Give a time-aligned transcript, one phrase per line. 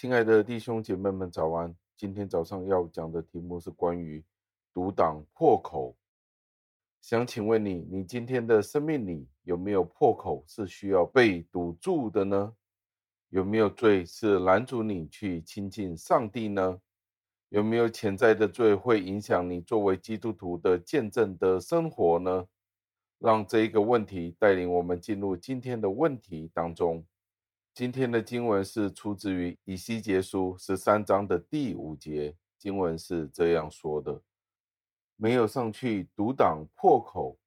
[0.00, 1.76] 亲爱的弟兄姐妹们，早安！
[1.94, 4.24] 今天早上要讲的题目是关于
[4.72, 5.94] 阻挡破口。
[7.02, 12.54] 想请问你，你今天的生命里有没有破口是需要被堵住的呢？
[13.28, 16.80] 有没有罪是拦阻你去亲近上帝呢？
[17.50, 22.46] 有没有潜在的罪会影响你作为基督徒的见证的生活呢？
[23.18, 27.04] 让这一个问题带领我们进入今天的问题当中。
[27.72, 34.20] 今天的经文是出自于以西结书十三章的第五节，经文是这样说的：
[35.16, 37.38] 没有上去阻挡破口，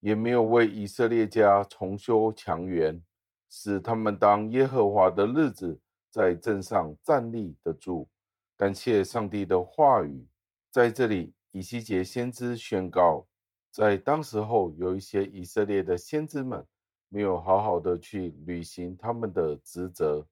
[0.00, 3.02] 也没有为以色列家重修墙垣，
[3.50, 5.78] 使他们当耶和华的日子
[6.10, 8.08] 在阵上站立得住。
[8.56, 10.26] 感谢上帝的话语，
[10.70, 13.26] 在这里，以西结先知宣告，
[13.70, 16.66] 在当时候有一些以色列的先知们。
[17.08, 20.26] 没有好好的去履行他们的职责，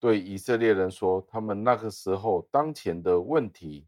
[0.00, 3.86] 对以色列人说，他们那个时候当前的问题，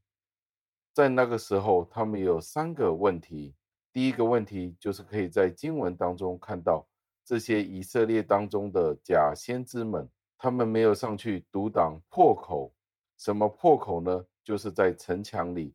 [0.92, 3.54] 在那个时候，他们有三个问题。
[3.92, 6.86] 第一个问题就是可以在经文当中看到
[7.24, 12.72] 这些以色列当中的假先知们，他们没有上去阻挡破口。
[13.16, 14.24] 什么破口呢？
[14.44, 15.74] 就是在城墙里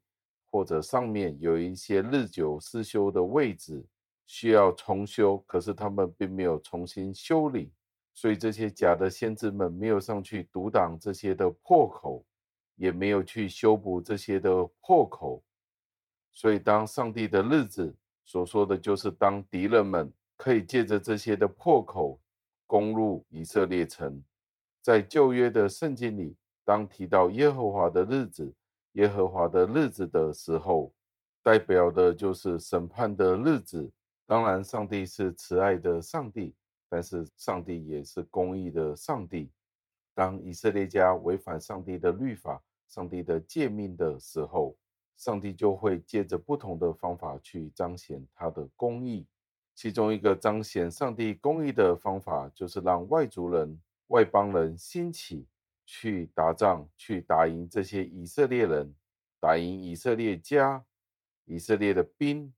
[0.49, 3.85] 或者上面有一些日久失修的位置。
[4.25, 7.71] 需要重修，可是他们并没有重新修理，
[8.13, 12.25] 所以这些假的先知们没有上去阻挡这些的破口，
[12.75, 14.49] 也没有去修补这些的
[14.81, 15.43] 破口。
[16.31, 22.19] 所以，当上帝的日子所说的就是，当敌人们可以借着这些的破口
[22.65, 24.23] 攻入以色列城。
[24.81, 26.35] 在旧约的圣经里，
[26.65, 28.51] 当提到耶和华的日子、
[28.93, 30.91] 耶和华的日子的时候，
[31.43, 33.91] 代表的就是审判的日子。
[34.25, 36.55] 当然，上帝是慈爱的上帝，
[36.87, 39.51] 但是上帝也是公义的上帝。
[40.13, 44.77] 当以色列家违反上帝的律法、上帝的诫命的时候，
[45.17, 49.27] 上帝就会借着不同的方法去彰显他的公义。
[49.75, 55.45] 其中一个彰显上帝公义的方法，就是让外族人、外邦人兴起
[55.85, 58.95] 去打仗，去打赢这些以色列人，
[59.39, 60.85] 打赢以色列家、
[61.45, 62.53] 以色列的兵。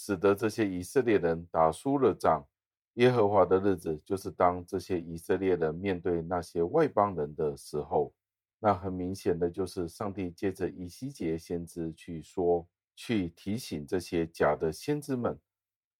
[0.00, 2.46] 使得这些以色列人打输了仗，
[2.94, 8.14] 耶和华的日子就是当这些以色列人面对那些外邦人的时候，
[8.60, 12.64] 那很明显的就是上帝借着以西结先知去说，
[12.94, 15.36] 去提醒这些假的先知们，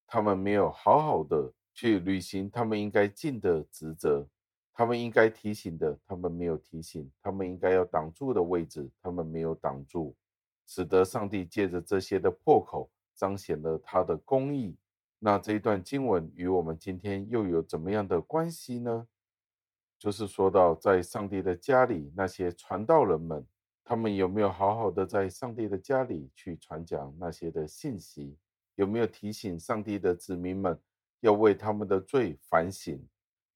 [0.06, 4.24] 他们没有好好的去履行他们应该尽的职责，
[4.72, 10.14] 他们应该提醒的，他们没有提醒，他们应该要挡住的位置，他们没有挡住，
[10.68, 12.88] 使得上帝借着这些的破口。
[13.18, 14.76] 彰显了他的公义。
[15.18, 19.08] 那这一段经文与我们今天又有怎么样的关系呢？
[19.98, 23.44] 就是说到在上帝的家里，那些传道人们，
[23.82, 28.38] 他们有没有好好的在上帝的家里去传讲那些的信息？
[28.76, 30.80] 有没有提醒上帝的子民们
[31.18, 33.04] 要为他们的罪反省，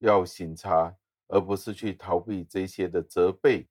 [0.00, 0.92] 要省察，
[1.28, 3.68] 而不是去逃避这些的责备？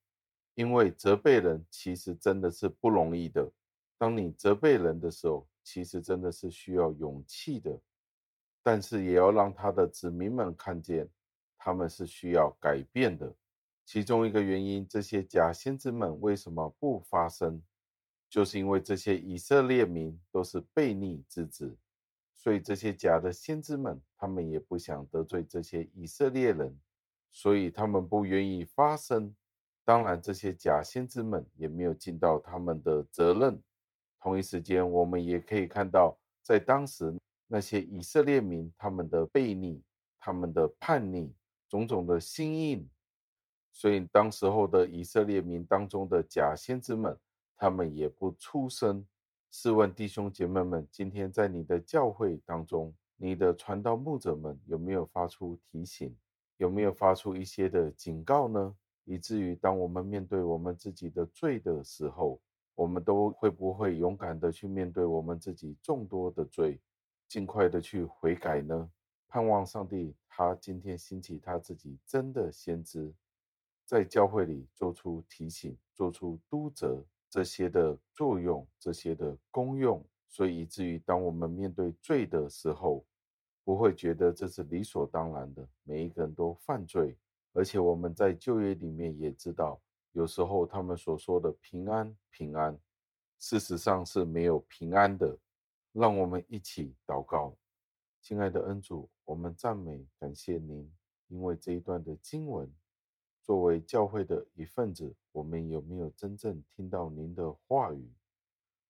[0.54, 3.52] 因为责备人其实真的是不容易的。
[3.98, 7.80] 当你责备人的时候，其实真的是需要勇气的，
[8.62, 11.08] 但是也要让他的子民们看见，
[11.56, 13.34] 他们是需要改变的。
[13.84, 17.62] 其中一个原因，这些假先知们为什么不发声？
[18.28, 21.76] 就是因为这些以色列民都是悖逆之子，
[22.32, 26.80] 所以这些假的先知们，他们也不想得罪这些以色列人，
[27.30, 29.34] 所以他们不愿意发声。
[29.84, 33.62] 当然，这些假先知们也没有尽到他们的责任。
[34.22, 37.12] 同一时间，我们也可以看到，在当时
[37.48, 39.82] 那些以色列民他们的悖逆、
[40.20, 41.34] 他们的叛逆、
[41.68, 42.88] 种种的心硬，
[43.72, 47.18] 所以当时候的以色列民当中的假先知们，
[47.56, 49.04] 他们也不出声。
[49.50, 56.16] 试问弟兄姐妹们，今天在你的教会当中，你的传道牧者们有没有发出提醒？
[56.58, 58.74] 有没有发出一些的警告呢？
[59.04, 62.40] 以至于当我们面对我们自己的罪的时候，
[62.82, 66.80] 我们都会不会勇敢的去面对我们自己众多的罪，
[67.28, 68.90] 尽快的去悔改呢？
[69.28, 73.14] 盼望上帝他今天兴起他自己真的先知，
[73.86, 83.06] 在教会里做出提醒、做出督责这些的作用、这些的功用，所以以至于当我们面对罪的时候，
[83.62, 87.16] 不会觉得这是理所当然的，每一个人都犯罪，
[87.52, 89.80] 而且我们在旧约里面也知道。
[90.12, 92.78] 有时候他们所说的平安、平安，
[93.38, 95.38] 事实上是没有平安的。
[95.92, 97.54] 让我们一起祷告，
[98.22, 100.90] 亲爱的恩主，我们赞美感谢您，
[101.28, 102.70] 因为这一段的经文
[103.42, 108.10] 作为教会的一份子，我们有没有真正听到您的话语？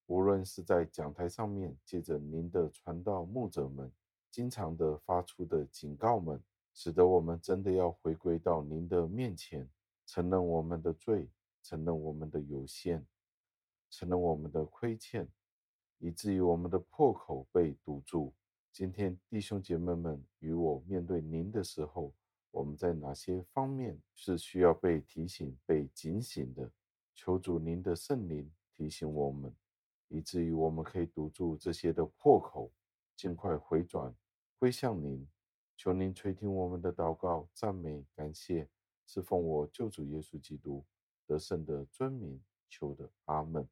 [0.06, 3.90] 无论是在讲台上面，借着您的传道牧者们
[4.30, 6.40] 经常的发出的警告们，
[6.72, 9.68] 使得我们真的要回归到您的面前，
[10.06, 11.28] 承认我们的罪，
[11.62, 13.06] 承认我们的有限，
[13.90, 15.28] 承认我们的亏欠，
[15.98, 18.34] 以至于我们的破口被堵住。
[18.72, 22.14] 今天弟兄姐妹们与我面对您的时候，
[22.50, 26.70] 我们在哪些方面是需要被提醒、被警醒的？
[27.14, 29.54] 求主您的圣灵提醒我们，
[30.08, 32.72] 以至于我们可以堵住这些的破口，
[33.14, 34.14] 尽快回转
[34.58, 35.28] 归向您。
[35.76, 38.68] 求您垂听我们的祷告、赞美、感谢，
[39.06, 40.84] 是奉我救主耶稣基督
[41.26, 43.10] 得胜的尊名求的。
[43.24, 43.68] 阿门。